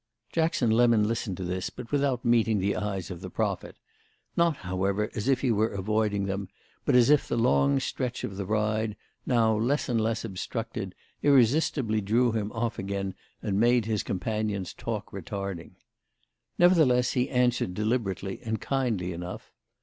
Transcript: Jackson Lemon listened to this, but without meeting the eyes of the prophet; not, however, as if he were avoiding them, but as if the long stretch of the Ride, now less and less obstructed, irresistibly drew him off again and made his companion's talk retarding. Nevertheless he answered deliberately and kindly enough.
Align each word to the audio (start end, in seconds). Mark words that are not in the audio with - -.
Jackson 0.33 0.71
Lemon 0.71 1.07
listened 1.07 1.37
to 1.37 1.43
this, 1.43 1.69
but 1.69 1.91
without 1.91 2.25
meeting 2.25 2.57
the 2.57 2.75
eyes 2.75 3.11
of 3.11 3.21
the 3.21 3.29
prophet; 3.29 3.75
not, 4.35 4.55
however, 4.65 5.11
as 5.13 5.27
if 5.27 5.41
he 5.41 5.51
were 5.51 5.67
avoiding 5.75 6.25
them, 6.25 6.47
but 6.85 6.95
as 6.95 7.11
if 7.11 7.27
the 7.27 7.37
long 7.37 7.79
stretch 7.79 8.23
of 8.23 8.35
the 8.35 8.43
Ride, 8.47 8.95
now 9.27 9.55
less 9.55 9.87
and 9.87 10.01
less 10.01 10.25
obstructed, 10.25 10.95
irresistibly 11.21 12.01
drew 12.01 12.31
him 12.31 12.51
off 12.51 12.79
again 12.79 13.13
and 13.43 13.59
made 13.59 13.85
his 13.85 14.01
companion's 14.01 14.73
talk 14.73 15.11
retarding. 15.11 15.75
Nevertheless 16.57 17.11
he 17.11 17.29
answered 17.29 17.75
deliberately 17.75 18.39
and 18.43 18.59
kindly 18.59 19.13
enough. 19.13 19.51